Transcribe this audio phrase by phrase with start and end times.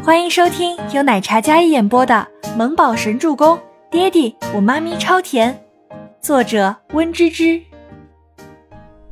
[0.00, 3.56] 欢迎收听由奶茶嘉一演播的《萌宝神助攻》，
[3.90, 5.62] 爹地我妈咪超甜，
[6.20, 7.60] 作者温芝芝。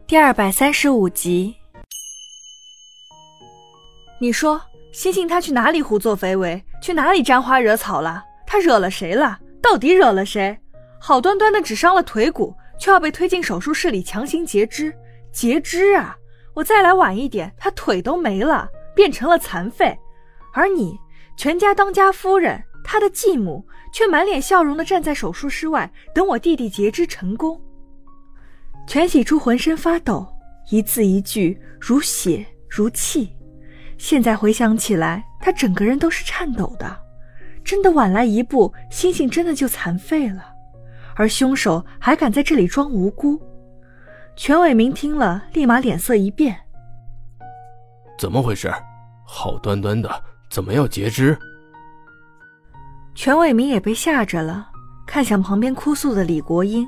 [0.07, 1.57] 第二百三十五集。
[4.21, 4.61] 你说，
[4.93, 8.23] 星星他去哪里胡作非为，去哪里沾花惹草了？
[8.47, 9.39] 他惹了谁了？
[9.61, 10.57] 到底惹了谁？
[11.01, 14.95] 好端端的只伤了腿骨，却要被推进手术室里强行截肢，
[15.33, 16.17] 截肢啊！
[16.55, 19.99] 我再来晚一点，他腿都没了，变成了残废。
[20.57, 20.99] 而你，
[21.37, 27.61] 全家当家夫人，他的继母，却满脸笑容的站在手术室外，等我弟弟截肢成功。
[28.87, 30.27] 全喜初浑身发抖，
[30.71, 33.37] 一字一句如血如泣。
[33.99, 37.01] 现在回想起来，他整个人都是颤抖的。
[37.63, 40.43] 真的晚来一步，星星真的就残废了，
[41.17, 43.39] 而凶手还敢在这里装无辜。
[44.37, 46.57] 全伟明听了，立马脸色一变。
[48.19, 48.73] 怎么回事？
[49.27, 50.09] 好端端的。
[50.51, 51.37] 怎么要截肢？
[53.15, 54.69] 全伟明也被吓着了，
[55.07, 56.87] 看向旁边哭诉的李国英，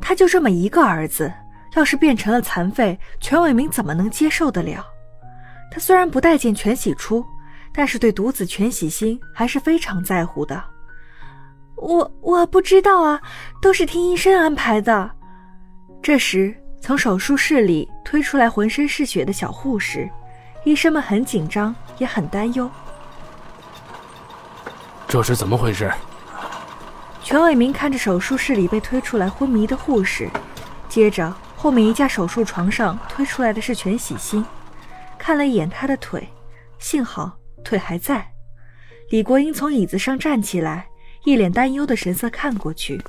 [0.00, 1.32] 他就这么一个儿子，
[1.74, 4.84] 要是变成了残废，全伟明怎么能接受得了？
[5.70, 7.24] 他虽然不待见全喜初，
[7.72, 10.62] 但是对独子全喜星还是非常在乎的。
[11.76, 13.20] 我我不知道啊，
[13.60, 15.10] 都是听医生安排的。
[16.00, 20.08] 这时，从手术室里推出来浑身是血的小护士，
[20.64, 22.70] 医生们很紧张，也很担忧。
[25.14, 25.88] 这是怎么回事？
[27.22, 30.28] 全伟明看着手术室里被推出来昏迷的护士，
[30.88, 34.44] 接着后面一架手术床上推出来的是全喜星，
[35.16, 36.28] 看了一眼他的腿，
[36.80, 38.26] 幸好腿还在。
[39.10, 40.88] 李国英从椅子上站起来，
[41.24, 43.00] 一脸担忧的神色看过去，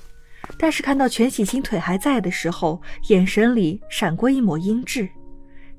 [0.60, 5.10] 但是看到全喜星腿还在的时候，眼神里闪过一抹阴鸷，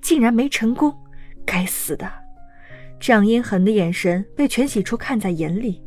[0.02, 0.92] 竟然没成功，
[1.46, 2.10] 该死的！
[2.98, 5.85] 这样阴狠的眼神被全喜初看在眼里。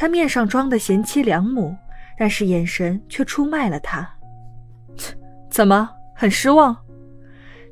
[0.00, 1.76] 他面上装的贤妻良母，
[2.16, 4.08] 但是眼神却出卖了他。
[5.50, 6.76] 怎么很失望？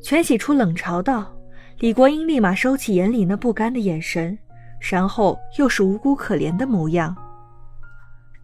[0.03, 1.33] 全喜初冷嘲道。
[1.79, 4.37] 李国英立马收起眼里那不甘的眼神，
[4.81, 7.17] 然后又是无辜可怜的模样。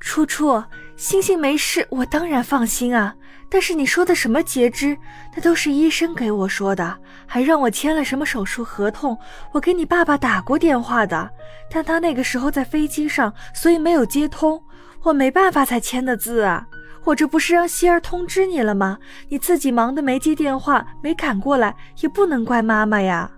[0.04, 0.62] 初初，
[0.96, 3.14] 星星没事，我当然放心啊。
[3.48, 4.98] 但是你说的什么截肢，
[5.34, 9.16] 那都是医生给我说的，还让我签了什么手术合同。
[9.52, 11.30] 我给你爸爸打过电话的，
[11.70, 14.60] 但他那个时候在飞机上，所以没有接通，
[15.04, 16.66] 我没办法才签的字啊。
[17.04, 18.98] 我这不是让希儿通知你了吗？
[19.28, 23.30] 你自己忙的没接电话，没赶过来，也不能怪妈妈呀。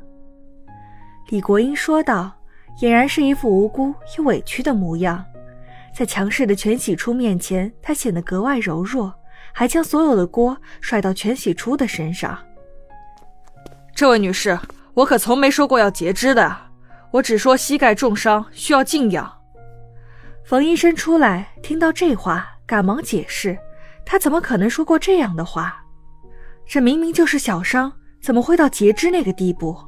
[1.28, 2.32] 李国英说道，
[2.80, 5.22] 俨然是一副无辜又委屈的模样，
[5.96, 9.14] 在强势的全喜初面前，他显得格外柔弱。
[9.56, 12.36] 还将所有的锅甩到全喜初的身上。
[13.94, 14.58] 这位女士，
[14.94, 16.56] 我可从没说过要截肢的，
[17.12, 19.32] 我只说膝盖重伤需要静养。
[20.44, 23.56] 冯医生出来听到这话，赶忙解释：
[24.04, 25.84] 他怎么可能说过这样的话？
[26.66, 29.78] 这明明就是小伤，怎么会到截肢那个地步？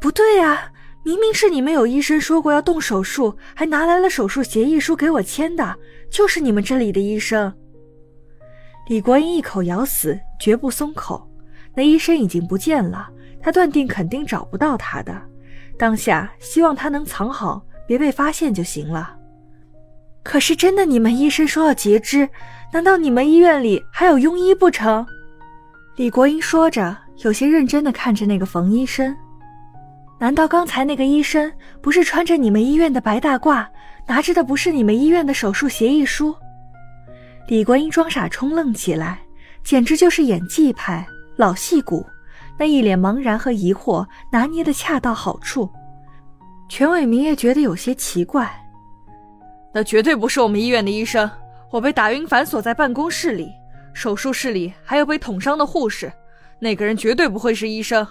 [0.00, 0.70] 不对啊，
[1.04, 5.76] 明明是你们有医生说过要动手术，还拿来了手术协议书给我签的，
[6.10, 7.52] 就是你们这里的医生。
[8.88, 11.26] 李国英一口咬死，绝不松口。
[11.74, 13.08] 那医生已经不见了，
[13.40, 15.20] 他断定肯定找不到他的。
[15.78, 19.14] 当下希望他能藏好，别被发现就行了。
[20.24, 22.28] 可是真的，你们医生说要截肢，
[22.72, 25.06] 难道你们医院里还有庸医不成？
[25.96, 29.16] 李国英说着，有些认真的看着那个冯医生。
[30.20, 33.64] 难道刚才那个医生不是穿着你们医院的白大褂，
[34.06, 36.34] 拿着的不是你们医院的手术协议书？
[37.46, 39.20] 李国英装傻充愣起来，
[39.62, 42.04] 简直就是演技派老戏骨，
[42.58, 45.70] 那一脸茫然和疑惑拿捏的恰到好处。
[46.68, 48.50] 全伟明也觉得有些奇怪，
[49.72, 51.30] 那绝对不是我们医院的医生。
[51.70, 53.52] 我被打晕反锁在办公室里，
[53.94, 56.12] 手术室里还有被捅伤的护士，
[56.58, 58.04] 那个人绝对不会是医生。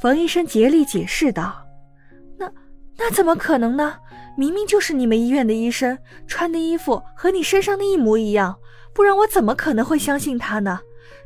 [0.00, 1.66] 冯医生竭力解释道
[2.38, 2.50] ：“那
[2.96, 3.96] 那怎么可能呢？”
[4.38, 5.96] 明明就是你们医院的医生，
[6.26, 8.56] 穿的衣服和你身上的一模一样，
[8.94, 10.80] 不然我怎么可能会相信他呢？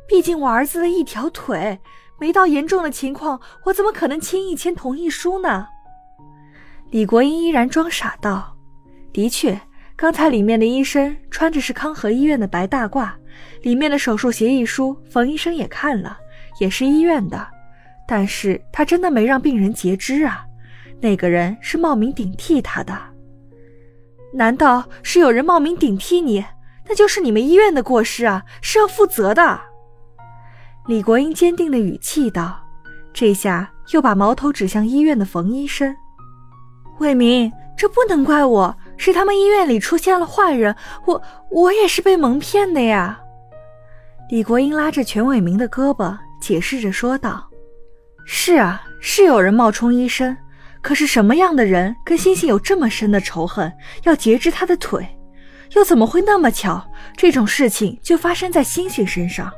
[0.06, 1.80] 毕竟我儿子的一条腿
[2.20, 5.66] 没到严重的情况，我怎么可能轻易签同意书呢？
[6.90, 8.56] 李国英依然装傻道
[9.12, 9.60] ：“的确，
[9.96, 13.10] 刚才里面的医生穿着是康和医院的白大褂，
[13.62, 16.16] 里面的手术协议书冯医生也看了，
[16.60, 17.44] 也是医院的，
[18.10, 20.44] 但是他真的没让病人截肢啊。”
[21.00, 22.92] 那个人是冒名顶替他的，
[24.34, 26.44] 难道是有人冒名顶替你？
[26.88, 29.60] 那就是你们医院的过失啊，是要负责的。
[30.86, 32.60] 李国英坚定的语气道，
[33.12, 35.94] 这下又把矛头指向医院的冯医生。
[36.98, 40.74] 伟明，这不能怪我，是他们医院里出现了坏人，
[41.06, 43.18] 我我也是被蒙骗的呀。
[44.28, 47.48] 李国英拉着全伟明的胳膊，解释着说道
[48.24, 50.36] ：“是啊，是有人冒充医生，
[50.80, 53.72] 可是什么样的人跟星星有这么深的仇恨，
[54.04, 55.06] 要截肢他的腿？
[55.74, 56.84] 又怎么会那么巧，
[57.16, 59.52] 这种事情就发生在星星身上？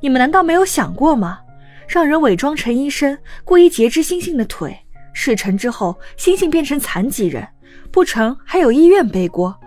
[0.00, 1.40] 你们难道没有想过吗？
[1.88, 4.76] 让人伪装成医生，故意截肢星星的腿。”
[5.12, 7.48] 事成之后，星星变成残疾人，
[7.90, 9.58] 不成还有医院背锅，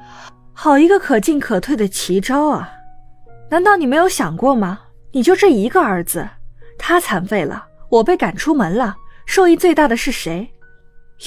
[0.54, 2.72] 好一个可进可退的奇招啊！
[3.50, 4.80] 难道你没有想过吗？
[5.12, 6.30] 你就这一个儿子，
[6.78, 8.96] 他残废了，我被赶出门了，
[9.26, 10.50] 受益最大的是谁？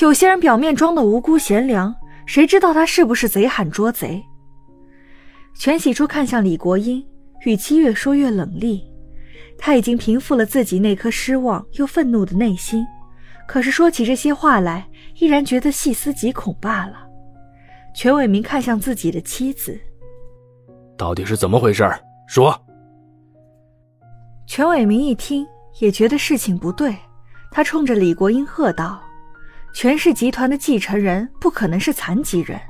[0.00, 1.94] 有些人表面装的无辜贤良，
[2.24, 4.22] 谁知道他是不是贼喊捉贼？
[5.54, 7.04] 全喜初看向李国英，
[7.44, 8.82] 语气越说越冷厉，
[9.58, 12.86] 他已经平复了自己那颗失望又愤怒的内心。
[13.46, 14.88] 可是说起这些话来，
[15.18, 17.06] 依然觉得细思极恐罢了。
[17.94, 19.78] 全伟明看向自己的妻子，
[20.96, 21.84] 到底是怎么回事？
[22.26, 22.58] 说。
[24.46, 25.46] 全伟明一听，
[25.80, 26.96] 也觉得事情不对，
[27.50, 29.02] 他冲着李国英喝道
[29.74, 32.60] ：“权氏集团的继承人不可能是残疾人，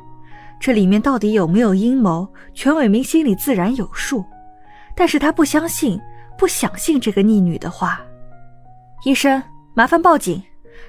[0.61, 2.27] 这里面到底有没有阴谋？
[2.55, 4.25] 全伟明心里自然有数，
[4.97, 6.01] 但是他不相信，
[6.39, 8.01] 不想信这个逆女的话。
[9.05, 9.43] 医生，
[9.75, 10.43] 麻烦报警。”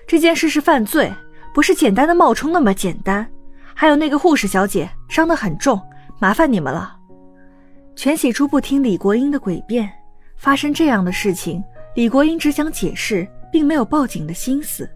[0.06, 1.12] 这件事是犯罪，
[1.54, 3.26] 不是简单的冒充那么简单。
[3.74, 5.82] 还有那个护士小姐伤得很重，
[6.20, 6.98] 麻烦你们了。
[7.96, 9.90] 全喜初不听李国英的诡辩，
[10.36, 11.64] 发生这样的事情，
[11.96, 14.90] 李国英只想解释，并没有报警的心思。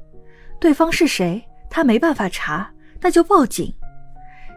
[0.59, 3.71] 对方是谁，他没办法查，那就报警。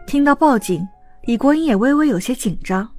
[0.07, 0.87] 听到报警，
[1.23, 2.89] 李国英也微微有些紧张。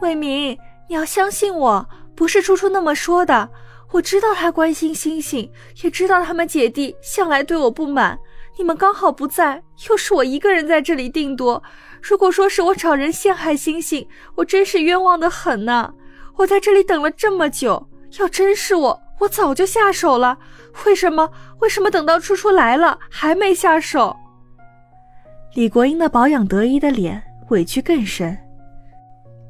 [0.00, 0.58] 魏明，
[0.88, 3.50] 你要相信我，不是初初那么说的。
[3.92, 5.52] 我知道他关心星星，
[5.82, 8.18] 也知道他们姐弟向来对我不满。
[8.56, 11.62] 你们刚好不在，又是我一个人在这里定夺。
[12.00, 15.92] 如果说是我找人陷害星星，我真是冤枉的很呐！
[16.36, 20.38] 我在这里等了这么久，要真是我，我早就下手了。
[20.84, 21.30] 为什么？
[21.60, 24.16] 为什么等到初初来了还没下手？
[25.54, 28.36] 李国英那保养得意的脸委屈更深。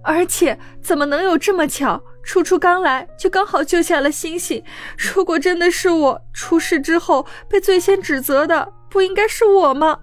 [0.03, 2.03] 而且怎么能有这么巧？
[2.23, 4.63] 初初刚来就刚好救下了星星。
[4.97, 9.99] 如果真的是我出事之后被最先指责的，不应该是我吗？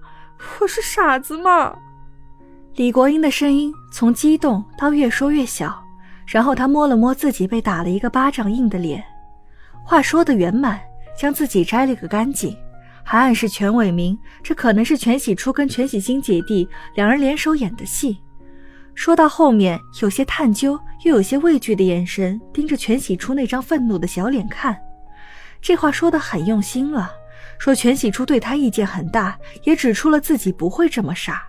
[0.60, 1.76] 我是傻子吗？
[2.74, 5.84] 李国英的声音从激动到越说越小，
[6.30, 9.02] 然后他摸了摸自己被打了一个巴掌印的脸，
[9.82, 10.78] 话说的圆满，
[11.16, 12.54] 将自己摘了个干净，
[13.02, 18.18] 还暗示全伟明这可能是全喜初跟全喜星姐弟两人联手演的戏。
[18.94, 24.76] 说到后面，有些探究，又有些畏惧的眼神盯着全喜初那张愤怒的小脸看。
[25.62, 27.10] 这话说的很用心了，
[27.58, 31.48] 说全喜初对他意见很大，也指出了自己不会这么傻，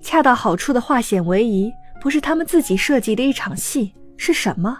[0.00, 4.78] 恰到好处的化险为夷，不是他们自己设计的一场戏，是什么？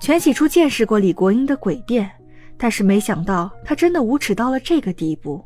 [0.00, 2.10] 全喜初见识过李国英的诡辩，
[2.56, 5.44] 但是没想到他真的无耻到了这个地步。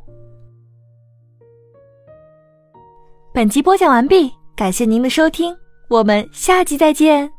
[3.33, 4.31] 本集播讲完毕。
[4.55, 5.55] 感谢您的收听，
[5.87, 7.36] 我们下集再见。